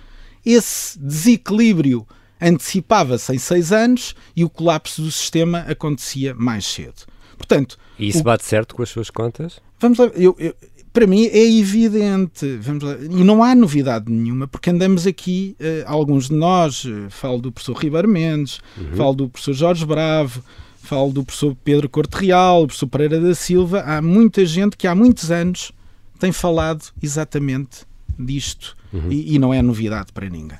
esse 0.46 0.98
desequilíbrio 0.98 2.08
antecipava-se 2.42 3.34
em 3.34 3.38
seis 3.38 3.72
anos 3.72 4.16
e 4.36 4.44
o 4.44 4.50
colapso 4.50 5.02
do 5.02 5.12
sistema 5.12 5.60
acontecia 5.60 6.34
mais 6.34 6.66
cedo. 6.66 7.06
Portanto, 7.38 7.78
e 7.98 8.08
isso 8.08 8.20
o... 8.20 8.24
bate 8.24 8.46
certo 8.46 8.76
com 8.76 8.84
as 8.84 8.90
suas 8.90 9.10
contas? 9.10 9.60
Vamos 9.80 9.98
lá, 9.98 10.06
eu, 10.08 10.36
eu, 10.40 10.56
para 10.92 11.06
mim 11.08 11.26
é 11.26 11.52
evidente, 11.52 12.58
vamos 12.58 12.84
lá, 12.84 12.96
e 13.00 13.24
não 13.24 13.44
há 13.44 13.54
novidade 13.54 14.12
nenhuma, 14.12 14.48
porque 14.48 14.70
andamos 14.70 15.06
aqui, 15.06 15.56
uh, 15.60 15.84
alguns 15.86 16.30
de 16.30 16.36
nós, 16.36 16.86
uh, 16.86 17.10
falo 17.10 17.40
do 17.40 17.52
professor 17.52 17.78
Ribeiro 17.78 18.08
Mendes, 18.08 18.60
uhum. 18.78 18.96
falo 18.96 19.14
do 19.14 19.30
professor 19.30 19.54
Jorge 19.54 19.86
Bravo, 19.86 20.44
falo 20.78 21.12
do 21.12 21.24
professor 21.24 21.56
Pedro 21.64 21.90
Corte 21.90 22.14
Real, 22.16 22.62
do 22.62 22.68
professor 22.68 22.88
Pereira 22.88 23.20
da 23.20 23.36
Silva, 23.36 23.82
há 23.82 24.02
muita 24.02 24.46
gente 24.46 24.76
que 24.76 24.88
há 24.88 24.96
muitos 24.96 25.32
anos 25.32 25.72
tem 26.20 26.32
falado 26.32 26.84
exatamente 27.02 27.86
disto 28.18 28.76
uhum. 28.92 29.12
e, 29.12 29.36
e 29.36 29.40
não 29.40 29.54
é 29.54 29.62
novidade 29.62 30.12
para 30.12 30.30
ninguém. 30.30 30.58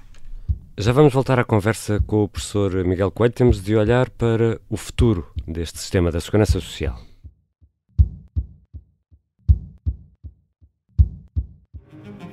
Já 0.78 0.94
vamos 0.94 1.12
voltar 1.12 1.38
à 1.38 1.44
conversa 1.44 2.02
com 2.08 2.24
o 2.24 2.30
professor 2.30 2.86
Miguel 2.86 3.12
Coelho. 3.12 3.34
Temos 3.34 3.62
de 3.62 3.76
olhar 3.76 4.10
para 4.10 4.62
o 4.70 4.78
futuro 4.78 5.28
deste 5.46 5.78
sistema 5.78 6.10
da 6.10 6.22
segurança 6.22 6.54
social. 6.54 6.98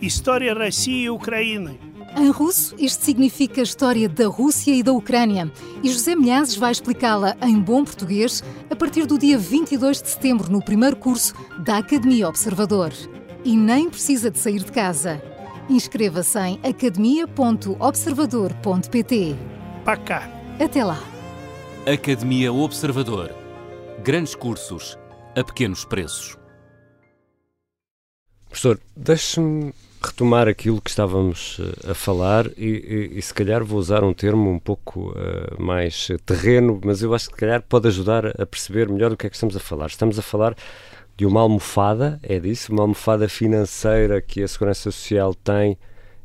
História 0.02 0.54
России 0.54 1.04
e 1.04 1.10
Ucrânia. 1.10 1.80
Em 2.18 2.30
russo, 2.30 2.76
isto 2.78 3.06
significa 3.06 3.62
história 3.62 4.10
da 4.10 4.28
Rússia 4.28 4.76
e 4.76 4.84
da 4.84 4.92
Ucrânia. 4.92 5.50
E 5.82 5.90
José 5.90 6.14
Milhazes 6.16 6.56
vai 6.56 6.72
explicá-la 6.72 7.38
em 7.42 7.58
bom 7.58 7.86
português 7.86 8.44
a 8.70 8.76
partir 8.76 9.06
do 9.06 9.18
dia 9.18 9.38
22 9.38 10.02
de 10.02 10.10
setembro, 10.10 10.52
no 10.52 10.62
primeiro 10.64 10.98
curso 10.98 11.34
da 11.60 11.78
Academia 11.78 12.28
Observador. 12.28 12.92
E 13.46 13.56
nem 13.56 13.90
precisa 13.90 14.30
de 14.30 14.40
sair 14.40 14.62
de 14.64 14.72
casa. 14.72 15.22
Inscreva-se 15.70 16.38
em 16.40 16.60
academia.observador.pt. 16.64 19.36
Para 19.86 19.98
cá. 19.98 20.30
Até 20.60 20.84
lá. 20.84 21.00
Academia 21.92 22.52
Observador. 22.52 23.32
Grandes 24.04 24.36
cursos 24.36 24.98
a 25.36 25.44
pequenos 25.44 25.86
preços. 25.86 26.38
Professor, 28.57 28.81
deixe-me 28.97 29.75
retomar 30.03 30.49
aquilo 30.49 30.81
que 30.81 30.89
estávamos 30.89 31.59
uh, 31.59 31.91
a 31.91 31.95
falar 31.95 32.47
e, 32.57 33.11
e, 33.13 33.19
e, 33.19 33.21
se 33.21 33.35
calhar 33.35 33.63
vou 33.63 33.79
usar 33.79 34.03
um 34.03 34.15
termo 34.15 34.51
um 34.51 34.59
pouco 34.59 35.11
uh, 35.11 35.63
mais 35.63 36.09
terreno, 36.25 36.81
mas 36.83 37.03
eu 37.03 37.13
acho 37.13 37.29
que 37.29 37.35
se 37.35 37.39
calhar 37.39 37.61
pode 37.61 37.87
ajudar 37.89 38.29
a 38.41 38.47
perceber 38.47 38.89
melhor 38.89 39.11
do 39.11 39.17
que 39.19 39.27
é 39.27 39.29
que 39.29 39.37
estamos 39.37 39.55
a 39.55 39.61
falar. 39.61 39.89
Estamos 39.89 40.19
a 40.19 40.23
falar 40.23 40.57
de 41.19 41.27
uma 41.27 41.43
almofada, 41.43 42.19
é 42.23 42.41
disso? 42.41 42.73
Uma 42.73 42.85
almofada 42.85 43.29
financeira 43.29 44.23
que 44.23 44.43
a 44.43 44.49
Segurança 44.49 44.91
Social 44.91 45.35
tem 45.35 45.77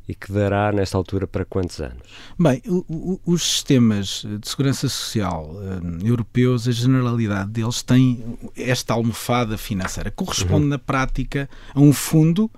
e 0.08 0.16
que 0.16 0.32
dará 0.32 0.72
nesta 0.72 0.98
altura 0.98 1.28
para 1.28 1.46
quantos 1.46 1.80
anos? 1.80 2.04
Bem, 2.38 2.62
o, 2.68 2.86
o, 2.90 3.22
os 3.26 3.44
sistemas 3.44 4.26
de 4.26 4.48
segurança 4.48 4.90
social 4.90 5.52
uh, 5.54 6.06
europeus, 6.06 6.68
a 6.68 6.72
generalidade 6.72 7.52
deles 7.52 7.82
tem 7.82 8.38
esta 8.56 8.94
almofada 8.94 9.58
financeira. 9.58 10.12
Corresponde 10.12 10.64
uhum. 10.64 10.70
na 10.70 10.80
prática 10.80 11.50
a 11.74 11.80
um 11.80 11.94
fundo 11.94 12.50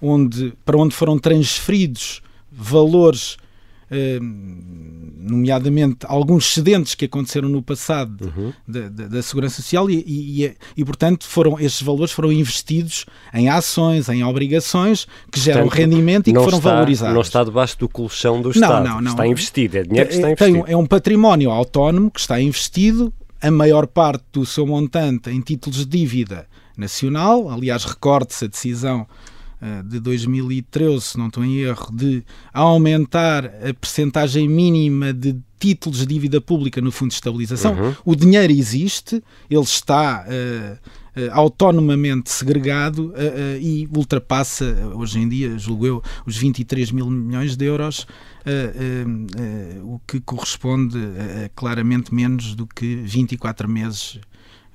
onde, 0.00 0.52
para 0.64 0.76
onde 0.76 0.94
foram 0.94 1.18
transferidos 1.18 2.22
valores 2.50 3.36
nomeadamente 5.22 5.98
alguns 6.04 6.50
excedentes 6.50 6.94
que 6.94 7.04
aconteceram 7.04 7.48
no 7.48 7.62
passado 7.62 8.32
uhum. 8.36 8.52
da, 8.66 8.88
da, 8.88 9.06
da, 9.06 9.22
Segurança 9.22 9.62
Social 9.62 9.88
e, 9.88 10.04
e, 10.06 10.44
e, 10.44 10.56
e, 10.76 10.84
portanto, 10.84 11.26
foram, 11.26 11.58
estes 11.60 11.82
valores 11.82 12.12
foram 12.12 12.32
investidos 12.32 13.06
em 13.32 13.48
ações, 13.48 14.08
em 14.08 14.24
obrigações 14.24 15.06
que 15.30 15.38
geram 15.38 15.62
portanto, 15.62 15.78
rendimento 15.78 16.28
e 16.28 16.32
que 16.32 16.38
foram 16.38 16.58
está, 16.58 16.70
valorizados. 16.72 17.14
Não 17.14 17.22
está 17.22 17.44
debaixo 17.44 17.78
do 17.78 17.88
colchão 17.88 18.42
do 18.42 18.50
Estado. 18.50 18.84
Não, 18.84 18.94
não, 18.94 19.00
não. 19.00 19.10
Está 19.12 19.26
investido, 19.26 19.78
é 19.78 19.82
dinheiro 19.84 20.08
que 20.08 20.14
está 20.16 20.28
é, 20.28 20.32
investido. 20.32 20.64
Tem, 20.64 20.74
é 20.74 20.76
um 20.76 20.86
património 20.86 21.50
autónomo 21.50 22.10
que 22.10 22.20
está 22.20 22.40
investido, 22.40 23.12
a 23.40 23.50
maior 23.50 23.86
parte 23.86 24.24
do 24.32 24.44
seu 24.44 24.66
montante 24.66 25.30
em 25.30 25.40
títulos 25.40 25.78
de 25.78 25.98
dívida 25.98 26.46
nacional. 26.76 27.50
Aliás, 27.50 27.84
recorde-se 27.84 28.44
a 28.44 28.48
decisão 28.48 29.00
eh, 29.02 29.31
de 29.84 30.00
2013, 30.00 31.00
se 31.00 31.18
não 31.18 31.28
estou 31.28 31.44
em 31.44 31.58
erro, 31.58 31.90
de 31.92 32.24
aumentar 32.52 33.46
a 33.46 33.72
percentagem 33.72 34.48
mínima 34.48 35.12
de 35.12 35.36
títulos 35.62 36.00
de 36.00 36.06
dívida 36.06 36.40
pública 36.40 36.80
no 36.80 36.90
Fundo 36.90 37.10
de 37.10 37.14
Estabilização. 37.14 37.74
Uhum. 37.74 37.94
O 38.04 38.16
dinheiro 38.16 38.52
existe, 38.52 39.22
ele 39.48 39.60
está 39.60 40.26
uh, 40.26 41.20
uh, 41.20 41.30
autonomamente 41.30 42.30
segregado 42.30 43.10
uh, 43.10 43.10
uh, 43.10 43.60
e 43.60 43.88
ultrapassa, 43.94 44.64
hoje 44.94 45.20
em 45.20 45.28
dia, 45.28 45.56
julgo 45.56 45.86
eu, 45.86 46.02
os 46.26 46.36
23 46.36 46.90
mil 46.90 47.08
milhões 47.08 47.56
de 47.56 47.64
euros, 47.64 48.08
o 49.84 50.00
que 50.00 50.20
corresponde 50.20 50.98
a 50.98 51.48
claramente 51.54 52.12
menos 52.12 52.56
do 52.56 52.66
que 52.66 52.96
24 52.96 53.68
meses 53.68 54.18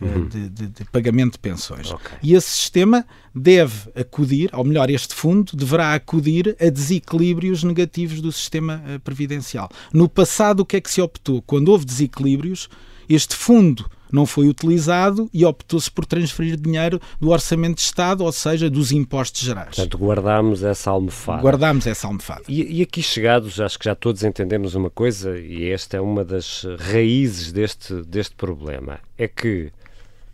uhum. 0.02 0.28
de, 0.28 0.50
de, 0.50 0.68
de, 0.68 0.86
pagamento 0.86 1.34
de 1.34 1.40
pensões. 1.40 1.92
Okay. 1.92 2.18
E 2.22 2.34
esse 2.34 2.50
sistema 2.50 3.06
deve 3.34 3.90
acudir, 3.96 4.50
ou 4.54 4.64
melhor, 4.64 4.90
este 4.90 5.14
fundo 5.14 5.56
deverá 5.56 5.94
acudir 5.94 6.56
a 6.60 6.70
desequilíbrios 6.70 7.64
negativos 7.64 8.22
do 8.22 8.32
sistema 8.32 8.82
previdencial. 9.04 9.70
No 9.94 10.08
passado, 10.10 10.62
o 10.62 10.66
que 10.66 10.78
é 10.78 10.82
que 10.82 10.92
se 10.92 11.02
optou? 11.02 11.42
Quando 11.42 11.70
houve 11.70 11.86
desequilíbrios, 11.86 12.70
este 13.10 13.36
fundo 13.36 13.90
não 14.12 14.26
foi 14.26 14.48
utilizado 14.48 15.30
e 15.34 15.46
optou-se 15.46 15.90
por 15.92 16.06
transferir 16.06 16.58
dinheiro 16.58 17.00
do 17.20 17.30
Orçamento 17.30 17.76
de 17.76 17.82
Estado, 17.82 18.24
ou 18.24 18.32
seja, 18.32 18.70
dos 18.70 18.92
impostos 18.92 19.42
gerais. 19.42 19.76
Portanto, 19.76 19.98
guardámos 19.98 20.64
essa 20.64 20.92
almofada. 20.92 21.42
Guardámos 21.42 21.88
essa 21.88 22.08
almofada. 22.08 22.44
E, 22.48 22.80
e, 22.80 22.82
aqui 22.82 23.02
chegados, 23.02 23.60
acho 23.60 23.78
que 23.78 23.86
já 23.86 23.96
todos 23.96 24.24
entendemos 24.24 24.76
uma 24.76 24.90
coisa, 24.90 25.38
e 25.38 25.70
esta 25.70 25.98
é 25.98 26.02
uma 26.02 26.24
das 26.24 26.66
raízes 26.80 27.52
deste, 27.52 27.94
deste 28.04 28.36
problema, 28.36 29.00
é 29.18 29.28
que 29.28 29.72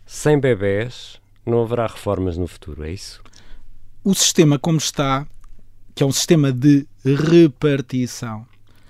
sem 0.06 0.38
bebés 0.38 1.20
não 1.46 1.62
haverá 1.62 1.86
reformas 1.86 2.36
no 2.36 2.46
futuro, 2.46 2.84
é 2.84 2.92
isso? 2.92 3.22
O 4.02 4.14
sistema 4.14 4.58
como 4.58 4.78
está, 4.78 5.26
que 5.94 6.02
é 6.02 6.06
um 6.06 6.12
sistema 6.12 6.52
de 6.52 6.86
repartição, 7.04 8.46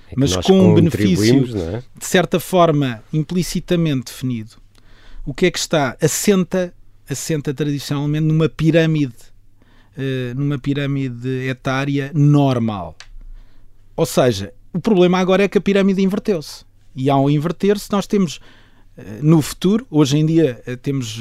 é 0.08 0.14
mas 0.16 0.36
com 0.36 0.70
um 0.70 0.74
benefício, 0.74 1.44
é? 1.58 1.82
de 1.98 2.06
certa 2.06 2.38
forma, 2.38 3.02
implicitamente 3.12 4.12
definido, 4.12 4.56
o 5.24 5.32
que 5.32 5.46
é 5.46 5.50
que 5.50 5.58
está? 5.58 5.96
Assenta, 6.00 6.74
assenta 7.08 7.54
tradicionalmente 7.54 8.26
numa 8.26 8.48
pirâmide, 8.48 9.14
uh, 9.96 10.34
numa 10.36 10.58
pirâmide 10.58 11.48
etária 11.48 12.10
normal. 12.14 12.96
Ou 13.96 14.04
seja, 14.04 14.52
o 14.72 14.80
problema 14.80 15.18
agora 15.18 15.44
é 15.44 15.48
que 15.48 15.58
a 15.58 15.60
pirâmide 15.60 16.02
inverteu-se. 16.02 16.64
E 16.94 17.08
ao 17.08 17.30
inverter-se, 17.30 17.90
nós 17.90 18.06
temos 18.06 18.38
eh, 18.38 18.63
no 19.22 19.42
futuro, 19.42 19.86
hoje 19.90 20.18
em 20.18 20.26
dia 20.26 20.62
eh, 20.66 20.76
temos 20.76 21.20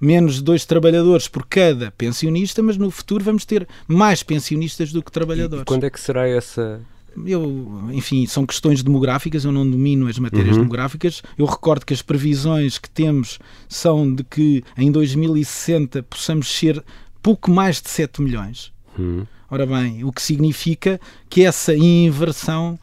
menos 0.00 0.36
de 0.36 0.42
dois 0.42 0.64
trabalhadores 0.64 1.26
por 1.26 1.46
cada 1.46 1.90
pensionista, 1.92 2.62
mas 2.62 2.76
no 2.76 2.90
futuro 2.90 3.24
vamos 3.24 3.44
ter 3.44 3.66
mais 3.86 4.22
pensionistas 4.22 4.92
do 4.92 5.02
que 5.02 5.10
trabalhadores. 5.10 5.62
E 5.62 5.64
quando 5.64 5.84
é 5.84 5.90
que 5.90 6.00
será 6.00 6.28
essa 6.28 6.80
eu, 7.26 7.88
enfim, 7.90 8.26
são 8.26 8.46
questões 8.46 8.82
demográficas, 8.82 9.44
eu 9.44 9.52
não 9.52 9.68
domino 9.68 10.06
as 10.06 10.18
matérias 10.18 10.56
uhum. 10.56 10.62
demográficas. 10.62 11.22
Eu 11.36 11.46
recordo 11.46 11.84
que 11.84 11.94
as 11.94 12.02
previsões 12.02 12.78
que 12.78 12.88
temos 12.88 13.38
são 13.68 14.12
de 14.12 14.22
que 14.22 14.62
em 14.76 14.92
2060 14.92 16.02
possamos 16.04 16.48
ser 16.48 16.84
pouco 17.22 17.50
mais 17.50 17.80
de 17.80 17.88
7 17.88 18.22
milhões. 18.22 18.72
Uhum. 18.98 19.26
Ora 19.50 19.64
bem, 19.64 20.04
o 20.04 20.12
que 20.12 20.20
significa 20.20 21.00
que 21.28 21.42
essa 21.42 21.74
inversão 21.74 22.78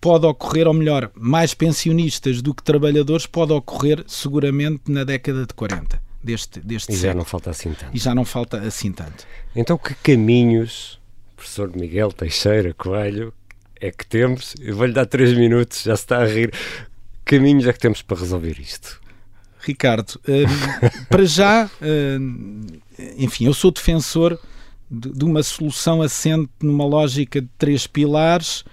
pode 0.00 0.26
ocorrer, 0.26 0.66
ou 0.66 0.74
melhor, 0.74 1.10
mais 1.14 1.54
pensionistas 1.54 2.40
do 2.40 2.54
que 2.54 2.62
trabalhadores 2.62 3.26
pode 3.26 3.52
ocorrer 3.52 4.02
seguramente 4.06 4.82
na 4.88 5.04
década 5.04 5.46
de 5.46 5.54
40 5.54 6.00
deste, 6.22 6.60
deste 6.60 6.92
E 6.92 6.96
século. 6.96 7.12
já 7.12 7.14
não 7.14 7.24
falta 7.24 7.50
assim 7.50 7.72
tanto. 7.72 7.96
E 7.96 7.98
já 7.98 8.14
não 8.14 8.24
falta 8.24 8.58
assim 8.60 8.92
tanto. 8.92 9.26
Então 9.54 9.76
que 9.76 9.94
caminhos, 9.94 10.98
professor 11.36 11.74
Miguel 11.74 12.12
Teixeira 12.12 12.72
Coelho, 12.74 13.32
é 13.80 13.90
que 13.90 14.06
temos? 14.06 14.54
Eu 14.60 14.76
vou-lhe 14.76 14.92
dar 14.92 15.06
três 15.06 15.32
minutos, 15.32 15.82
já 15.82 15.96
se 15.96 16.02
está 16.02 16.18
a 16.18 16.26
rir. 16.26 16.52
Que 17.24 17.36
caminhos 17.36 17.66
é 17.66 17.72
que 17.72 17.78
temos 17.78 18.02
para 18.02 18.18
resolver 18.18 18.58
isto? 18.60 19.00
Ricardo, 19.60 20.20
uh, 20.26 21.06
para 21.08 21.24
já, 21.24 21.66
uh, 21.66 22.80
enfim, 23.16 23.46
eu 23.46 23.54
sou 23.54 23.70
defensor 23.70 24.38
de, 24.90 25.12
de, 25.12 25.24
uma 25.24 25.42
solução 25.42 26.02
assente 26.02 26.50
numa 26.62 26.84
lógica 26.84 27.40
de 27.40 27.48
três 27.58 27.86
pilares. 27.86 28.64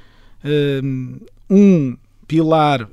Um 1.50 1.98
pilar 2.27 2.89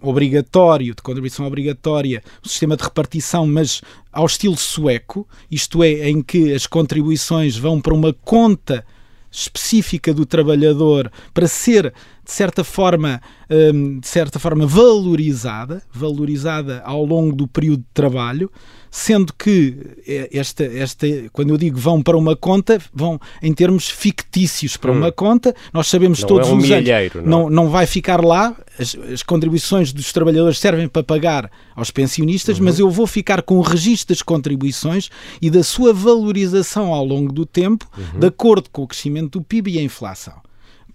obrigatório, 0.00 0.94
de 0.94 1.02
contribuição 1.02 1.46
obrigatória, 1.46 2.22
o 2.44 2.48
sistema 2.48 2.76
de 2.76 2.84
repartição, 2.84 3.46
mas 3.46 3.80
ao 4.12 4.26
estilo 4.26 4.56
sueco, 4.56 5.26
isto 5.50 5.82
é, 5.82 6.08
em 6.08 6.22
que 6.22 6.52
as 6.52 6.66
contribuições 6.66 7.56
vão 7.56 7.80
para 7.80 7.94
uma 7.94 8.12
conta 8.12 8.84
específica 9.30 10.14
do 10.14 10.24
trabalhador 10.24 11.12
para 11.34 11.46
ser 11.46 11.92
de 12.28 12.34
certa 12.34 12.62
forma 12.62 13.22
hum, 13.50 14.00
de 14.00 14.06
certa 14.06 14.38
forma 14.38 14.66
valorizada 14.66 15.82
valorizada 15.90 16.82
ao 16.84 17.02
longo 17.02 17.34
do 17.34 17.48
período 17.48 17.80
de 17.80 17.88
trabalho 17.94 18.50
sendo 18.90 19.32
que 19.32 19.76
eh, 20.06 20.28
esta, 20.32 20.64
esta, 20.64 21.06
quando 21.32 21.50
eu 21.50 21.58
digo 21.58 21.78
vão 21.78 22.02
para 22.02 22.16
uma 22.16 22.34
conta, 22.34 22.78
vão 22.92 23.20
em 23.42 23.52
termos 23.52 23.88
fictícios 23.88 24.76
para 24.76 24.92
hum. 24.92 24.96
uma 24.96 25.12
conta, 25.12 25.54
nós 25.72 25.88
sabemos 25.88 26.20
não 26.20 26.28
todos 26.28 26.48
é 26.48 26.52
um 26.52 26.56
os 26.56 26.70
anos, 26.70 26.88
não. 27.16 27.22
não, 27.24 27.50
não 27.50 27.68
vai 27.68 27.86
ficar 27.86 28.24
lá, 28.24 28.56
as, 28.78 28.96
as, 29.12 29.22
contribuições 29.22 29.92
dos 29.92 30.12
trabalhadores 30.12 30.58
servem 30.58 30.88
para 30.88 31.02
pagar 31.02 31.50
aos 31.76 31.90
pensionistas, 31.90 32.58
uhum. 32.58 32.64
mas 32.64 32.78
eu 32.78 32.90
vou 32.90 33.06
ficar 33.06 33.42
com 33.42 33.58
o 33.58 33.62
registro 33.62 34.14
das 34.14 34.22
contribuições 34.22 35.10
e 35.40 35.50
da 35.50 35.62
sua 35.62 35.92
valorização 35.92 36.94
ao 36.94 37.04
longo 37.04 37.32
do 37.32 37.44
tempo, 37.44 37.86
uhum. 37.96 38.20
de 38.20 38.26
acordo 38.26 38.70
com 38.70 38.82
o 38.82 38.88
crescimento 38.88 39.38
do 39.38 39.44
PIB 39.44 39.72
e 39.72 39.78
a 39.78 39.82
inflação. 39.82 40.47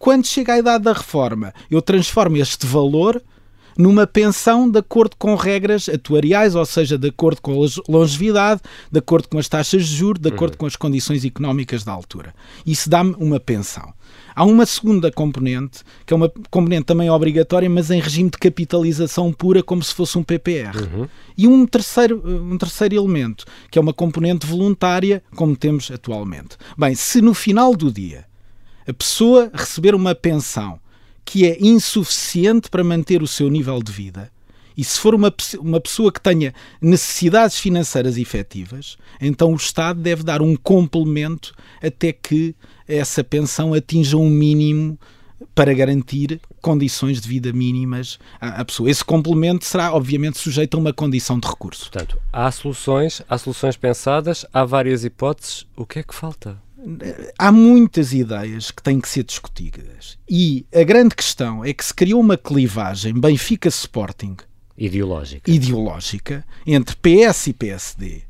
Quando 0.04 0.28
chega 0.28 0.56
a 0.56 0.60
idade 0.60 0.84
da 0.84 0.92
reforma, 0.92 1.54
eu 1.72 1.82
transformo 1.82 2.36
este 2.36 2.68
valor 2.68 3.24
numa 3.78 4.06
pensão 4.06 4.70
de 4.70 4.78
acordo 4.78 5.16
com 5.18 5.34
regras 5.34 5.88
atuariais, 5.88 6.56
ou 6.56 6.66
seja, 6.66 6.98
de 6.98 7.08
acordo 7.08 7.42
com 7.42 7.54
a 7.54 7.68
longevidade, 7.88 8.60
de 8.92 9.00
acordo 9.00 9.30
com 9.30 9.38
as 9.38 9.48
taxas 9.48 9.88
de 9.88 9.96
juros, 9.96 10.22
de 10.22 10.28
acordo 10.28 10.56
uhum. 10.56 10.58
com 10.58 10.66
as 10.66 10.76
condições 10.76 11.24
económicas 11.24 11.86
da 11.86 11.94
altura. 11.94 12.36
Isso 12.66 12.90
dá-me 12.90 13.16
uma 13.18 13.40
pensão. 13.40 13.94
Há 14.36 14.44
uma 14.44 14.66
segunda 14.66 15.10
componente, 15.10 15.86
que 16.06 16.14
é 16.14 16.18
uma 16.18 16.30
componente 16.52 16.84
também 16.84 17.10
obrigatória, 17.10 17.70
mas 17.70 17.90
em 17.90 18.02
regime 18.02 18.30
de 18.30 18.38
capitalização 18.38 19.32
pura, 19.32 19.64
como 19.64 19.82
se 19.82 19.94
fosse 19.94 20.18
um 20.18 20.24
PPR. 20.24 20.80
Uhum. 20.80 21.08
E 21.38 21.48
um 21.48 21.66
terceiro, 21.66 22.22
um 22.26 22.58
terceiro 22.58 22.94
elemento, 22.94 23.46
que 23.72 23.80
é 23.80 23.82
uma 23.82 23.94
componente 23.94 24.46
voluntária, 24.46 25.24
como 25.34 25.56
temos 25.56 25.90
atualmente. 25.90 26.58
Bem, 26.78 26.94
se 26.94 27.22
no 27.22 27.34
final 27.34 27.74
do 27.74 27.90
dia 27.90 28.26
a 28.88 28.94
pessoa 28.94 29.52
receber 29.54 29.96
uma 29.96 30.14
pensão 30.14 30.80
que 31.26 31.46
é 31.46 31.58
insuficiente 31.60 32.70
para 32.70 32.84
manter 32.84 33.24
o 33.24 33.28
seu 33.28 33.50
nível 33.50 33.82
de 33.82 33.92
vida, 33.92 34.32
e 34.76 34.84
se 34.84 35.00
for 35.00 35.14
uma, 35.14 35.34
uma 35.60 35.80
pessoa 35.80 36.12
que 36.12 36.20
tenha 36.20 36.54
necessidades 36.82 37.60
financeiras 37.60 38.18
efetivas, 38.18 38.98
então 39.22 39.52
o 39.52 39.56
Estado 39.56 40.02
deve 40.02 40.24
dar 40.24 40.42
um 40.42 40.56
complemento 40.56 41.54
até 41.82 42.12
que 42.12 42.56
essa 42.88 43.24
pensão 43.24 43.74
atinja 43.74 44.18
um 44.18 44.30
mínimo 44.30 44.98
para 45.54 45.74
garantir 45.74 46.42
condições 46.62 47.22
de 47.22 47.28
vida 47.28 47.52
mínimas 47.52 48.18
à, 48.40 48.64
pessoa. 48.66 48.90
Esse 48.90 49.04
complemento 49.04 49.66
será, 49.66 49.94
obviamente, 49.94 50.40
sujeito 50.40 50.76
a 50.76 50.80
uma 50.80 50.94
condição 50.94 51.40
de 51.40 51.48
recurso. 51.48 51.92
Portanto, 51.92 52.18
há 52.32 52.50
soluções, 52.50 53.22
há 53.30 53.38
soluções 53.38 53.78
pensadas, 53.78 54.46
há 54.52 54.64
várias 54.64 55.04
hipóteses. 55.04 55.68
O 55.76 55.86
que 55.86 56.00
é 56.00 56.04
que 56.04 56.16
falta? 56.16 56.63
Há 57.38 57.52
muitas 57.52 58.14
ideias 58.14 58.72
que 58.72 58.82
têm 58.82 59.00
que 59.00 59.10
ser 59.10 59.24
discutidas. 59.24 60.18
E 60.30 60.66
a 60.74 60.84
grande 60.84 61.16
questão 61.16 61.64
é 61.64 61.74
que 61.74 61.84
se 61.84 61.94
criou 61.94 62.20
uma 62.20 62.38
clivagem 62.38 63.14
Benfica-Sporting 63.14 64.38
ideológica. 64.78 65.50
ideológica 65.50 66.46
entre 66.66 66.96
PS 66.96 67.48
e 67.48 67.54
PSD 67.54 68.22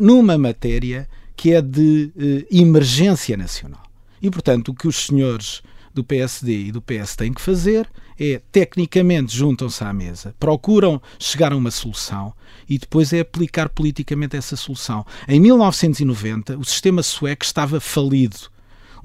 numa 0.00 0.36
matéria 0.36 1.08
que 1.34 1.52
é 1.52 1.60
de 1.60 2.12
eh, 2.16 2.46
emergência 2.50 3.36
nacional. 3.36 3.82
E, 4.20 4.30
portanto, 4.30 4.68
o 4.70 4.74
que 4.74 4.88
os 4.88 5.06
senhores 5.06 5.62
do 5.92 6.02
PSD 6.02 6.66
e 6.66 6.72
do 6.72 6.80
PS 6.80 7.16
têm 7.16 7.32
que 7.32 7.40
fazer 7.40 7.88
é, 8.18 8.40
tecnicamente, 8.50 9.36
juntam-se 9.36 9.82
à 9.84 9.92
mesa, 9.92 10.34
procuram 10.38 11.00
chegar 11.18 11.52
a 11.52 11.56
uma 11.56 11.70
solução 11.70 12.32
e 12.68 12.78
depois 12.78 13.12
é 13.12 13.20
aplicar 13.20 13.68
politicamente 13.68 14.36
essa 14.36 14.56
solução. 14.56 15.04
Em 15.28 15.38
1990, 15.38 16.58
o 16.58 16.64
sistema 16.64 17.02
sueco 17.02 17.44
estava 17.44 17.80
falido. 17.80 18.36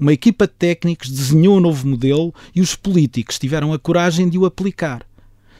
Uma 0.00 0.12
equipa 0.12 0.46
de 0.46 0.54
técnicos 0.54 1.10
desenhou 1.10 1.58
um 1.58 1.60
novo 1.60 1.86
modelo 1.86 2.34
e 2.54 2.60
os 2.60 2.74
políticos 2.74 3.38
tiveram 3.38 3.72
a 3.72 3.78
coragem 3.78 4.28
de 4.28 4.38
o 4.38 4.46
aplicar. 4.46 5.06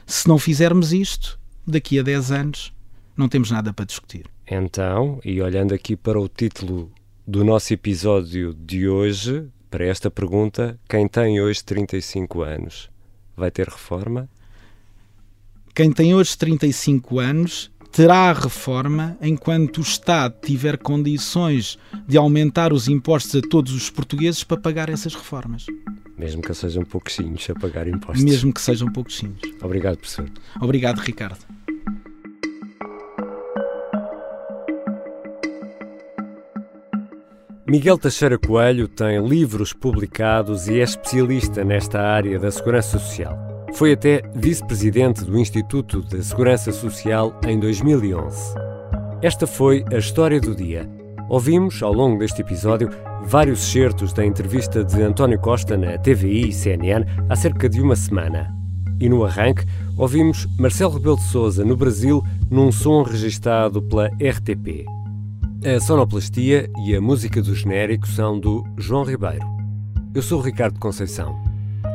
Se 0.07 0.27
não 0.27 0.39
fizermos 0.39 0.93
isto, 0.93 1.39
daqui 1.67 1.99
a 1.99 2.03
10 2.03 2.33
anos 2.33 2.73
não 3.17 3.29
temos 3.29 3.51
nada 3.51 3.73
para 3.73 3.85
discutir. 3.85 4.27
Então, 4.51 5.21
e 5.25 5.41
olhando 5.41 5.73
aqui 5.73 5.97
para 5.97 6.21
o 6.21 6.29
título 6.29 6.91
do 7.27 7.45
nosso 7.45 7.73
episódio 7.73 8.53
de 8.53 8.89
hoje, 8.89 9.47
para 9.71 9.87
esta 9.87 10.11
pergunta, 10.11 10.79
quem 10.89 11.07
tem 11.07 11.41
hoje 11.41 11.63
35 11.65 12.43
anos 12.43 12.92
vai 13.37 13.51
ter 13.51 13.69
reforma? 13.69 14.29
Quem 15.75 15.91
tem 15.91 16.15
hoje 16.15 16.37
35 16.37 17.19
anos 17.19 17.71
terá 17.91 18.31
a 18.31 18.33
reforma 18.33 19.17
enquanto 19.21 19.79
o 19.79 19.83
Estado 19.83 20.35
tiver 20.45 20.79
condições 20.79 21.79
de 22.07 22.17
aumentar 22.17 22.73
os 22.73 22.89
impostos 22.89 23.37
a 23.37 23.49
todos 23.49 23.73
os 23.73 23.91
portugueses 23.91 24.43
para 24.43 24.57
pagar 24.57 24.89
essas 24.89 25.15
reformas. 25.15 25.67
Mesmo 26.17 26.43
que 26.43 26.55
sejam 26.55 26.85
pouquinhos 26.85 27.49
a 27.51 27.55
pagar 27.55 27.87
impostos. 27.87 28.25
Mesmo 28.25 28.53
que 28.53 28.61
sejam 28.61 28.91
pouquinhos. 28.91 29.41
Obrigado, 29.63 29.97
professor. 29.97 30.31
Obrigado, 30.61 30.99
Ricardo. 31.01 31.45
Miguel 37.65 37.97
Teixeira 37.97 38.37
Coelho 38.37 38.89
tem 38.89 39.25
livros 39.25 39.73
publicados 39.73 40.67
e 40.67 40.81
é 40.81 40.83
especialista 40.83 41.65
nesta 41.65 42.01
área 42.01 42.37
da 42.37 42.51
segurança 42.51 42.99
social. 42.99 43.39
Foi 43.75 43.93
até 43.93 44.21
vice-presidente 44.35 45.25
do 45.25 45.39
Instituto 45.39 46.03
de 46.03 46.25
Segurança 46.25 46.73
Social 46.73 47.39
em 47.47 47.61
2011. 47.61 48.55
Esta 49.23 49.47
foi 49.47 49.85
a 49.93 49.99
história 49.99 50.41
do 50.41 50.57
dia. 50.57 50.91
Ouvimos, 51.29 51.81
ao 51.85 51.93
longo 51.93 52.19
deste 52.19 52.41
episódio, 52.41 52.91
vários 53.23 53.63
excertos 53.63 54.13
da 54.13 54.27
entrevista 54.27 54.83
de 54.83 55.01
António 55.01 55.39
Costa 55.39 55.77
na 55.77 55.97
TVI 55.97 56.49
e 56.49 56.53
CNN 56.53 57.07
há 57.29 57.37
cerca 57.37 57.69
de 57.69 57.81
uma 57.81 57.95
semana. 57.95 58.53
E 58.99 59.09
no 59.09 59.25
arranque, 59.25 59.65
ouvimos 59.97 60.49
Marcelo 60.59 60.95
Rebelo 60.95 61.17
de 61.17 61.23
Souza 61.29 61.65
no 61.65 61.77
Brasil 61.77 62.25
num 62.51 62.73
som 62.73 63.05
registado 63.05 63.81
pela 63.81 64.09
RTP. 64.09 64.85
A 65.65 65.79
sonoplastia 65.79 66.69
e 66.85 66.93
a 66.93 67.01
música 67.01 67.41
do 67.41 67.55
genérico 67.55 68.09
são 68.09 68.37
do 68.41 68.67
João 68.77 69.05
Ribeiro. 69.05 69.47
Eu 70.13 70.21
sou 70.21 70.41
o 70.41 70.43
Ricardo 70.43 70.81
Conceição. 70.81 71.37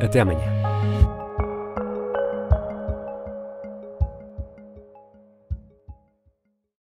Até 0.01 0.21
amanhã. 0.21 0.77